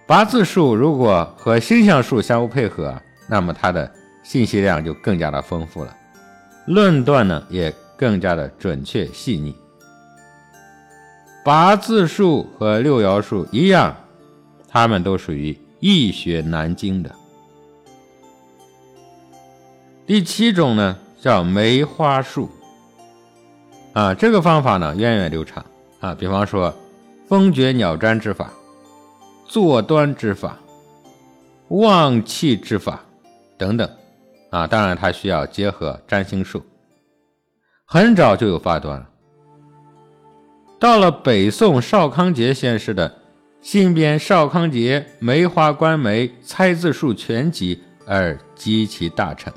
[0.07, 2.99] 八字数如果和星象数相互配合，
[3.29, 3.93] 那么它的
[4.23, 5.95] 信息量就更加的丰富了，
[6.67, 9.55] 论断呢也更加的准确细腻。
[11.45, 13.97] 八字数和六爻数一样，
[14.68, 17.11] 它们都属于易学难精的。
[20.07, 22.49] 第七种呢叫梅花术，
[23.93, 25.64] 啊，这个方法呢源远流长
[26.01, 26.74] 啊，比方说
[27.28, 28.51] 风诀鸟占之法。
[29.45, 30.59] 坐端之法、
[31.68, 33.05] 旺气之法
[33.59, 33.86] 等等，
[34.49, 36.62] 啊，当然它需要结合占星术。
[37.84, 39.07] 很早就有发端了。
[40.83, 43.09] 到了北宋邵康节先生的
[43.61, 49.53] 《新编邵康节梅花观梅猜字数全集而集其大成。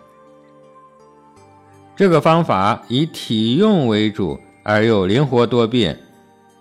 [1.96, 6.00] 这个方法以体用为主，而又灵活多变，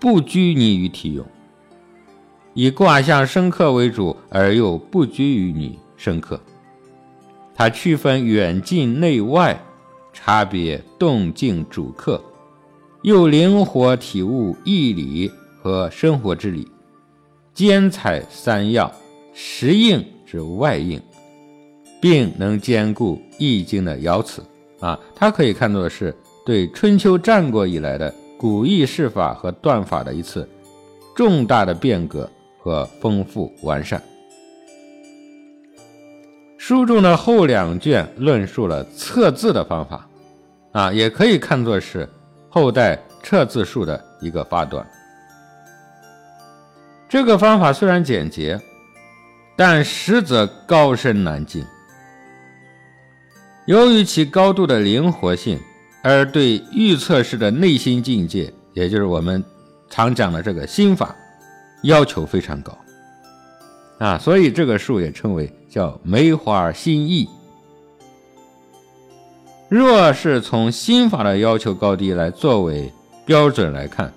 [0.00, 1.22] 不拘泥于体用；
[2.54, 6.40] 以卦象深刻为主，而又不拘于你深刻。
[7.54, 9.62] 它区分远近内外，
[10.14, 12.18] 差别动静主客，
[13.04, 15.30] 又灵活体悟义理
[15.60, 16.66] 和生活之理，
[17.52, 18.90] 兼采三要，
[19.34, 20.98] 实应之外应，
[22.00, 24.42] 并能兼顾易经的爻辞。
[24.80, 30.48] 啊，它可以看作是对春秋战国以来的古易释法和断法的一次
[31.14, 32.28] 重大的变革
[32.58, 34.02] 和丰富完善。
[36.56, 40.08] 书中的后两卷论述了测字的方法，
[40.72, 42.08] 啊，也可以看作是
[42.54, 44.86] 后代测字术的一个发端。
[47.08, 48.60] 这个方法虽然简洁，
[49.56, 51.64] 但实则高深难尽。
[53.66, 55.58] 由于其高度的灵活性，
[56.04, 59.42] 而对预测式的内心境界，也就是我们
[59.90, 61.12] 常讲的这个心法，
[61.82, 62.78] 要求非常高
[63.98, 67.28] 啊，所以这个术也称为叫梅花心意。
[69.74, 72.92] 若是从心法的要求高低来作为
[73.26, 74.12] 标准来看，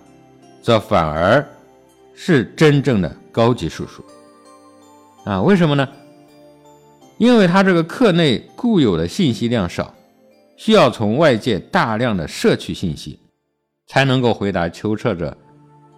[0.61, 1.43] 则反而
[2.13, 4.05] 是真正的高级术数
[5.25, 5.41] 啊？
[5.41, 5.89] 为什么呢？
[7.17, 9.91] 因为他这个课内固有的信息量少，
[10.57, 13.19] 需要从外界大量的摄取信息，
[13.87, 15.35] 才能够回答求测者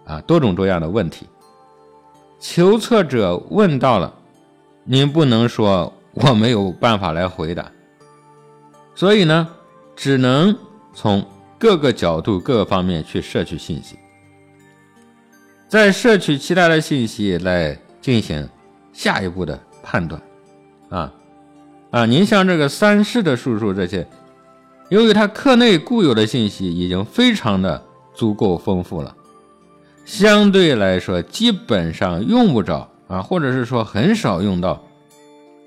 [0.06, 1.26] 啊多种多样的问题。
[2.38, 4.10] 求测者问到了，
[4.84, 7.70] 您不能说我没有办法来回答，
[9.00, 9.48] 所以呢，
[9.96, 10.54] 只能
[10.92, 11.26] 从
[11.58, 13.98] 各个角度、各个方面去摄取信息，
[15.66, 18.46] 再摄取其他的信息来进行
[18.92, 20.20] 下一步的判断。
[20.90, 21.10] 啊，
[21.90, 24.06] 啊，您像这个三世的术数这些，
[24.90, 27.82] 由于他课内固有的信息已经非常的
[28.12, 29.16] 足够丰富了，
[30.04, 34.84] 相对来说基本上用不着啊，或者是说很少用到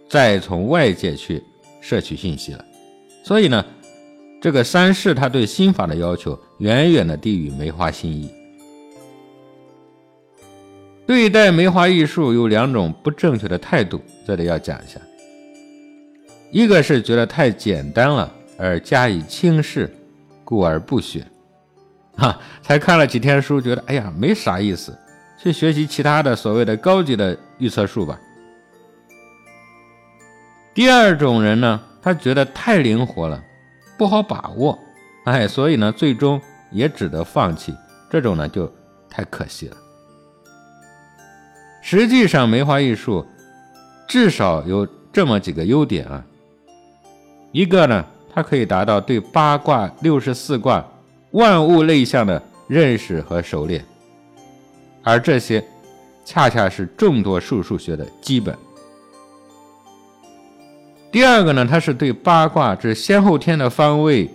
[0.07, 1.43] 再从外界去
[1.81, 2.63] 摄取信息了。
[3.23, 3.65] 所以呢，
[4.41, 8.29] 这个三世他对心法的要求远远的低于梅花心意。
[11.05, 14.99] 对待梅花易数有两种不正确的态度，这里要讲一下。
[16.51, 19.89] 一个是觉得太简单了而加以轻视，
[20.43, 21.25] 故而不学，
[22.15, 24.97] 哈，才看了几天书，觉得哎呀没啥意思，
[25.41, 28.19] 去学习其他的所谓的高级的预测术吧。
[30.73, 33.41] 第二种人呢，他觉得太灵活了，
[33.97, 34.77] 不好把握，
[35.23, 36.39] 哎，所以呢，最终
[36.69, 37.73] 也只得放弃。
[38.09, 38.69] 这种呢，就
[39.09, 39.77] 太可惜了。
[41.81, 43.25] 实际上，梅花易数
[44.07, 46.25] 至少有这么几个优点啊。
[47.53, 50.85] 一个呢，它可以达到对八卦、六十四卦、
[51.31, 53.83] 万物类象的认识和熟练，
[55.03, 55.63] 而这些
[56.25, 58.57] 恰恰是众多术数学的基本。
[61.13, 64.27] 第二个呢，它是对八卦之先后天的方位、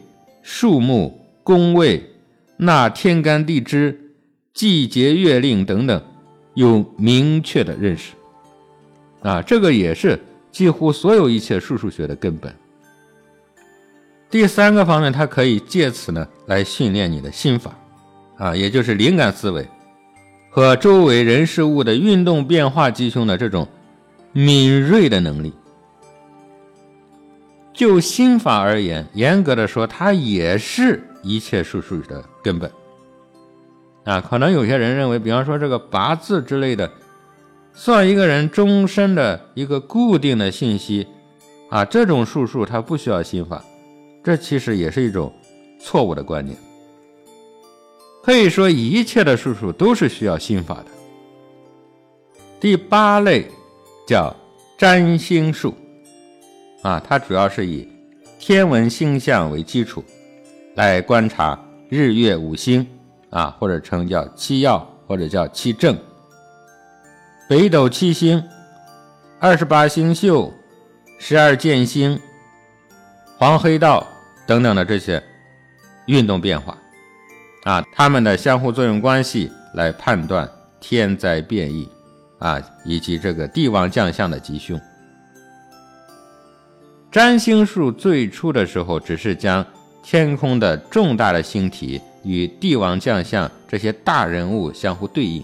[0.45, 2.09] 数目、宫位、
[2.57, 4.15] 那天干地支、
[4.55, 6.01] 季节月令等等
[6.55, 8.13] 有明确的认识。
[9.23, 10.17] 啊，这个也是
[10.53, 12.55] 几乎所有一切术数学的根本。
[14.31, 17.77] 第三个方面，它可以借此呢来训练你的心法，
[18.37, 19.67] 啊，也就是灵感思维
[20.49, 23.67] 和周围人事物的运动变化吉凶的这种
[24.33, 25.53] 敏锐的能力。
[27.79, 32.69] 就心法而言，严格的说，它也是一切术数的根本。
[34.03, 36.91] 啊，可能有些人认为，比方说这个八字之类的，
[37.73, 41.07] 算一个人终身的一个固定的信息，
[41.71, 43.63] 啊，这种术数它不需要心法。
[44.25, 45.33] 这其实也是一种
[45.81, 46.59] 错误的观念。
[48.25, 50.87] 可以说，一切的术数都是需要心法的。
[52.59, 53.47] 第八类
[54.05, 54.35] 叫
[54.77, 55.73] 占星术，
[56.83, 57.89] 啊，它主要是以
[58.39, 60.05] 天文星象为基础，
[60.75, 61.59] 来观察
[61.89, 62.87] 日月五星，
[63.31, 65.99] 啊，或者称叫七曜，或者叫七正、
[67.49, 68.43] 北斗七星、
[69.39, 70.53] 二十八星宿、
[71.19, 72.21] 十二剑星、
[73.39, 74.07] 黄黑道。
[74.47, 75.23] 等等的这些
[76.07, 76.75] 运动变化，
[77.65, 80.51] 啊，它们的相互作用关系来判断
[80.81, 81.87] 天灾变异，
[82.39, 84.81] 啊，以及这个帝王将相的吉凶。
[87.11, 89.65] 占星术最初的时候，只是将
[90.03, 95.43] 天空的重大的星体与帝王将相这些大人物相互对应，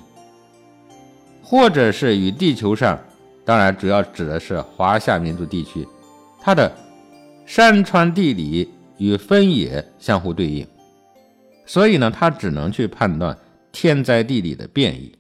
[1.42, 2.98] 或者是与地球上，
[3.46, 5.86] 当然主要指的是华夏民族地区，
[6.38, 6.70] 它的
[7.46, 10.66] 山川地理与分野相互对应，
[11.64, 13.36] 所以呢，他只能去判断
[13.72, 15.14] 天灾地理的变异，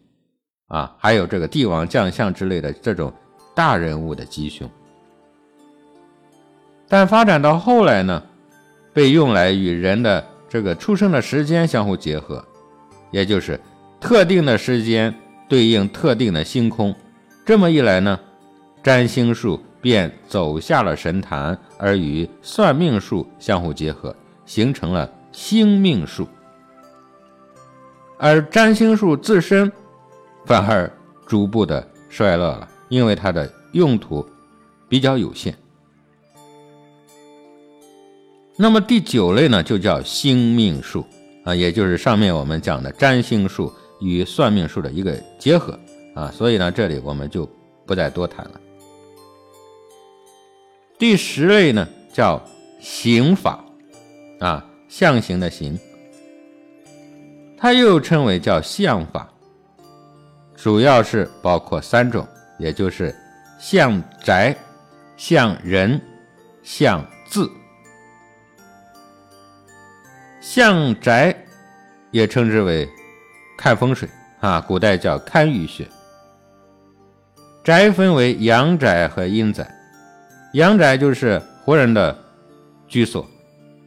[0.68, 3.10] 啊，还有这个帝王将相之类的这种
[3.54, 4.68] 大人物的吉凶。
[6.88, 8.22] 但发展到后来呢，
[8.92, 12.44] 被用来与人的这个出生的时间相互结合，
[13.10, 13.58] 也就是
[14.00, 15.14] 特定的时间
[15.48, 16.94] 对应特定的星空。
[17.44, 18.18] 这么一来呢，
[18.82, 24.14] 占星术便走下了神坛，而与算命术相互结合，
[24.46, 26.28] 形成了星命术。
[28.18, 29.70] 而占星术自身
[30.46, 30.90] 反而
[31.26, 34.24] 逐步的衰落了，因为它的用途
[34.88, 35.54] 比较有限。
[38.56, 41.04] 那么第九类呢，就叫星命术
[41.44, 45.78] 啊，也就是上面我们讲的占星术与算命术的一个结合
[46.14, 47.48] 啊，所以呢，这里我们就
[47.84, 48.60] 不再多谈了。
[50.96, 52.40] 第十类呢，叫
[52.80, 53.64] 刑法
[54.38, 55.76] 啊，象形的形，
[57.58, 59.28] 它又称为叫相法，
[60.54, 62.24] 主要是包括三种，
[62.60, 63.12] 也就是
[63.58, 64.56] 象宅、
[65.16, 66.00] 象人、
[66.62, 67.04] 象
[70.44, 71.34] 相宅
[72.10, 72.86] 也称之为
[73.56, 74.06] 看风水
[74.40, 75.88] 啊，古代叫堪舆学。
[77.64, 79.66] 宅分为阳宅和阴宅，
[80.52, 82.14] 阳宅就是活人的
[82.86, 83.26] 居所，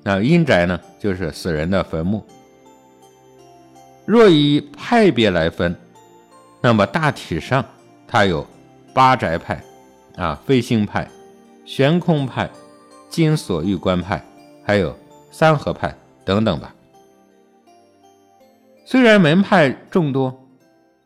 [0.02, 2.26] 那阴宅呢就是死人的坟墓。
[4.08, 5.76] 若以派别来分，
[6.60, 7.64] 那么大体上
[8.08, 8.44] 它有
[8.96, 9.62] 八宅派
[10.16, 11.08] 啊、飞星派、
[11.66, 12.50] 悬空派、
[13.12, 14.20] 金锁玉关派，
[14.66, 14.98] 还有
[15.30, 15.96] 三合派。
[16.28, 16.76] 等等吧。
[18.86, 20.46] 虽然门派众多，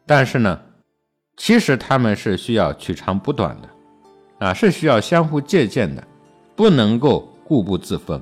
[0.08, 0.60] 但是呢，
[1.38, 6.04] 其实他们是需要取长补短的，啊，是需要相互借鉴的，
[6.56, 8.20] 不能够固步自封。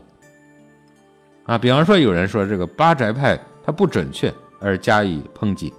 [1.46, 5.74] 啊，比方说有人说这个八宅派它不准确而加以抨击，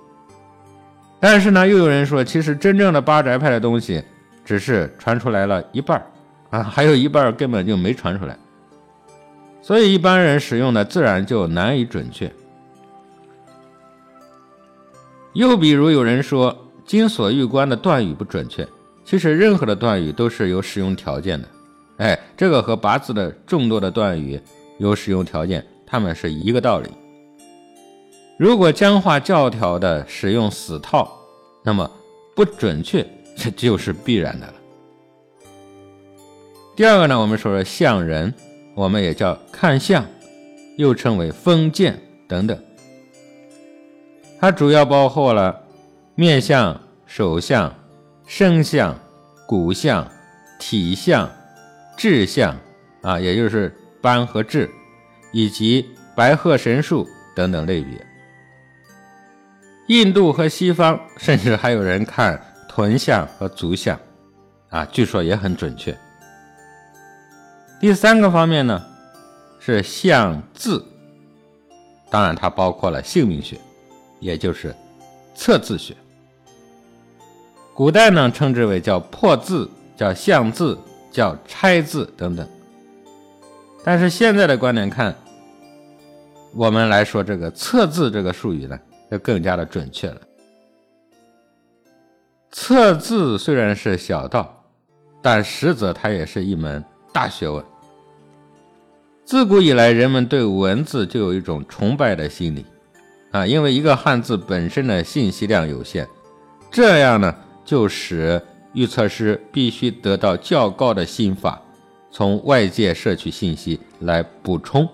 [1.20, 4.02] 但是呢，又有人说其实真正的八宅派的东西
[4.42, 6.02] 只是传出来了一半
[6.48, 8.36] 啊，还有一半根本就没传出来。
[9.62, 12.32] 所以一般人使用的自然就难以准确。
[15.32, 18.66] 又比如有人说“金锁玉关”的断语不准确，
[19.04, 21.48] 其实任何的断语都是有使用条件的。
[21.98, 24.40] 哎，这个和八字的众多的断语
[24.78, 26.88] 有使用条件，它们是一个道理。
[28.38, 31.08] 如果僵化教条的使用死套，
[31.62, 31.88] 那么
[32.34, 33.06] 不准确
[33.36, 34.54] 这就是必然的了。
[36.74, 38.34] 第二个呢，我们说说相人。
[38.80, 40.06] 我们也叫看相，
[40.78, 42.58] 又称为封建等等。
[44.38, 45.62] 它主要包括了
[46.14, 47.74] 面相、手相、
[48.26, 48.98] 身相、
[49.46, 50.10] 骨相、
[50.58, 51.30] 体相、
[51.94, 52.56] 志相
[53.02, 53.70] 啊，也就是
[54.00, 54.70] 斑和痣，
[55.30, 57.06] 以及白鹤神术
[57.36, 58.06] 等等类别。
[59.88, 64.00] 印度和西方甚至还有人看臀相和足相
[64.70, 65.94] 啊，据说也很准确。
[67.80, 68.86] 第三个方面呢，
[69.58, 70.84] 是相字，
[72.10, 73.58] 当然它包括了姓名学，
[74.18, 74.76] 也就是
[75.34, 75.96] 测字学。
[77.72, 79.66] 古代呢称之为叫破字，
[79.96, 80.78] 叫相字，
[81.10, 82.46] 叫拆字等等。
[83.82, 85.16] 但是现在的观点看，
[86.54, 88.78] 我们来说这个测字这个术语呢，
[89.10, 90.20] 就更加的准确了。
[92.50, 94.54] 测字虽然是小道，
[95.22, 96.84] 但实则它也是一门。
[97.12, 97.64] 大学问。
[99.24, 102.66] 自古以来，人们对文字就有一种崇拜的心理，
[103.30, 106.06] 啊，因为一个汉字本身的信息量有限，
[106.70, 107.32] 这样呢，
[107.64, 108.42] 就使
[108.72, 111.62] 预测师必须得到较高的心法，
[112.10, 114.88] 从外界摄取信息来补充，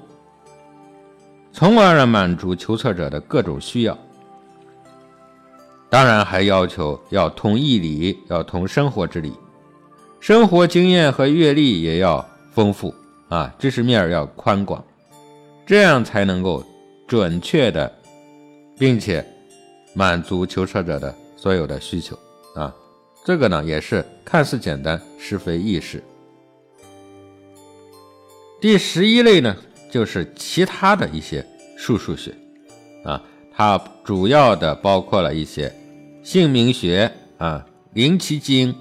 [1.50, 3.96] 从而满足求测者的各种需要。
[5.88, 9.32] 当然，还要求要通义理，要通生活之理。
[10.26, 12.92] 生活经验和阅历也要丰富
[13.28, 14.84] 啊，知识面要宽广，
[15.64, 16.64] 这样才能够
[17.06, 17.88] 准确的，
[18.76, 19.24] 并且
[19.94, 22.18] 满足求测者的所有的需求
[22.56, 22.74] 啊。
[23.24, 26.02] 这个呢也是看似简单，实非易事。
[28.60, 29.56] 第十一类呢
[29.92, 31.46] 就是其他的一些
[31.76, 32.34] 术数学
[33.04, 33.22] 啊，
[33.54, 35.72] 它主要的包括了一些
[36.24, 37.08] 姓名学
[37.38, 38.74] 啊、灵奇经。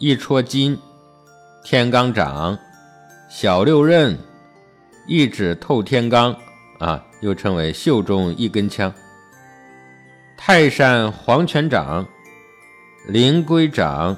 [0.00, 0.78] 一戳金，
[1.64, 2.56] 天罡掌，
[3.28, 4.16] 小六壬，
[5.08, 6.36] 一指透天罡
[6.78, 8.92] 啊，又称为袖中一根枪。
[10.36, 12.06] 泰山黄泉掌，
[13.08, 14.16] 灵龟掌、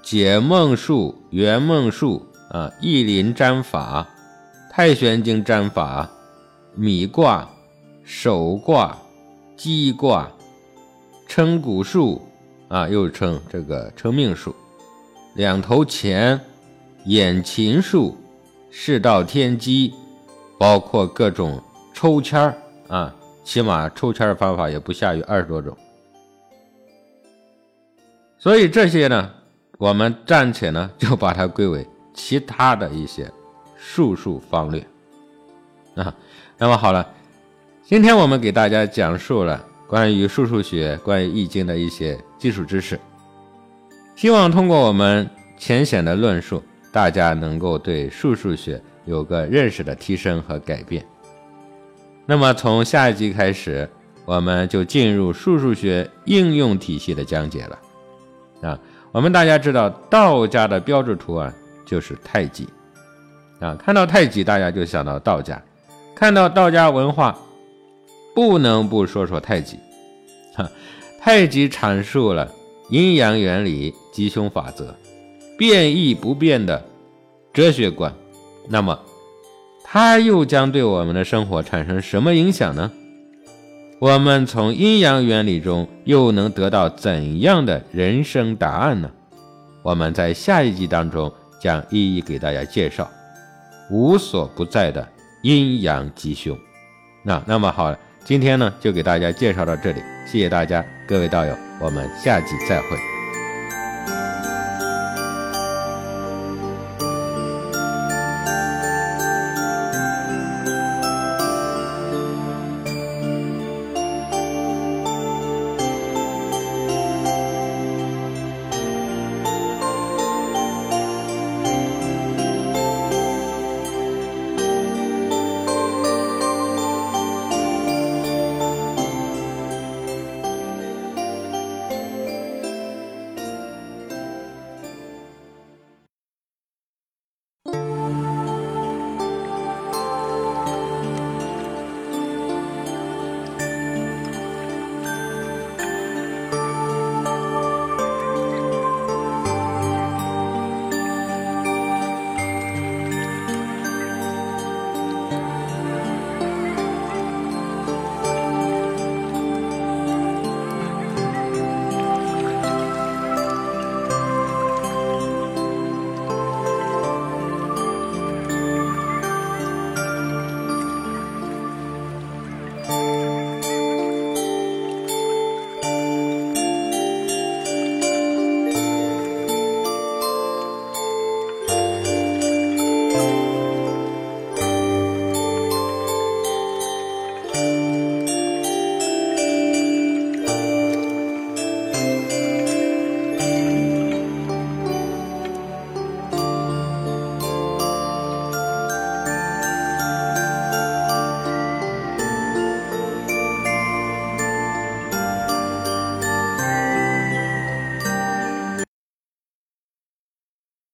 [0.00, 4.08] 解梦术、圆梦术啊，意林占法、
[4.70, 6.08] 太玄经占法、
[6.76, 7.48] 米卦、
[8.04, 8.96] 手卦、
[9.56, 10.30] 鸡卦、
[11.26, 12.22] 称骨术
[12.68, 14.54] 啊，又称这个称命术、
[15.34, 16.40] 两头钱、
[17.06, 18.16] 眼琴术、
[18.70, 19.92] 世道天机，
[20.58, 21.60] 包括各种
[21.92, 22.56] 抽签儿
[22.86, 23.12] 啊，
[23.42, 25.76] 起码抽签儿方法也不下于二十多种。
[28.38, 29.28] 所以这些呢，
[29.76, 33.28] 我们暂且呢就把它归为其他的一些
[33.76, 34.86] 术数方略
[35.96, 36.14] 啊。
[36.56, 37.04] 那么好了，
[37.82, 43.00] 今天我们给大家讲述了关于术数学、关于易经的一些基础知识，
[44.16, 46.62] 希望通过我们浅显的论述，
[46.92, 51.04] 大家能够对数数学有个认识的提升和改变。
[52.26, 53.88] 那么从下一集开始，
[54.24, 57.78] 我们就进入数数学应用体系的讲解了。
[58.62, 58.78] 啊，
[59.12, 61.52] 我们大家知道道家的标志图案
[61.84, 62.66] 就是太极，
[63.60, 65.60] 啊，看到太极大家就想到道家，
[66.14, 67.36] 看到道家文化，
[68.34, 69.78] 不能不说说太极，
[70.54, 70.66] 哈，
[71.20, 72.50] 太极阐述了
[72.90, 74.94] 阴阳原理、吉凶法则、
[75.56, 76.84] 变异不变的
[77.52, 78.14] 哲学观，
[78.68, 78.98] 那么
[79.82, 82.90] 它又将对我们的生活产生什么影响呢？
[84.00, 89.10] 我们从阴阳原理中又能得到怎样的人生答案呢？
[89.82, 93.10] 我们在下一集当中将一一给大家介绍
[93.90, 95.08] 无所不在的
[95.42, 96.58] 阴阳吉凶。
[97.22, 97.94] 那那么好，
[98.24, 103.14] 今天呢就给大家介绍到这里谢谢大家各位道友我们下集再会。